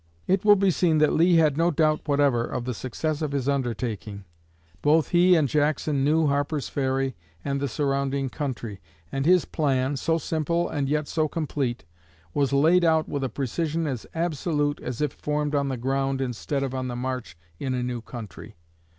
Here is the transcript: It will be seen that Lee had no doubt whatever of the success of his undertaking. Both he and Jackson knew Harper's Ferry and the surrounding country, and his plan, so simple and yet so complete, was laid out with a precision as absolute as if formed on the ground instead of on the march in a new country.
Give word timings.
It 0.25 0.43
will 0.43 0.55
be 0.55 0.71
seen 0.71 0.97
that 0.97 1.13
Lee 1.13 1.35
had 1.35 1.57
no 1.57 1.69
doubt 1.69 2.07
whatever 2.07 2.43
of 2.43 2.65
the 2.65 2.73
success 2.73 3.21
of 3.21 3.33
his 3.33 3.47
undertaking. 3.47 4.23
Both 4.81 5.09
he 5.09 5.35
and 5.35 5.47
Jackson 5.47 6.03
knew 6.03 6.25
Harper's 6.25 6.67
Ferry 6.67 7.15
and 7.45 7.59
the 7.61 7.67
surrounding 7.67 8.27
country, 8.29 8.81
and 9.11 9.27
his 9.27 9.45
plan, 9.45 9.97
so 9.97 10.17
simple 10.17 10.67
and 10.67 10.89
yet 10.89 11.07
so 11.07 11.27
complete, 11.27 11.85
was 12.33 12.51
laid 12.51 12.83
out 12.83 13.07
with 13.07 13.23
a 13.23 13.29
precision 13.29 13.85
as 13.85 14.07
absolute 14.15 14.79
as 14.81 15.01
if 15.01 15.13
formed 15.13 15.53
on 15.53 15.67
the 15.69 15.77
ground 15.77 16.19
instead 16.19 16.63
of 16.63 16.73
on 16.73 16.87
the 16.87 16.95
march 16.95 17.37
in 17.59 17.75
a 17.75 17.83
new 17.83 18.01
country. 18.01 18.55